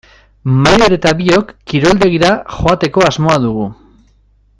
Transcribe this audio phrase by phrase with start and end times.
[0.61, 3.69] Maider eta biok kiroldegira joateko asmoa dugu.